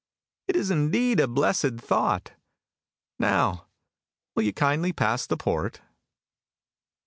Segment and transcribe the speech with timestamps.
[0.47, 2.31] It is indeed a blessèd thought!
[3.19, 3.67] Now,
[4.33, 5.79] will you kindly pass the port?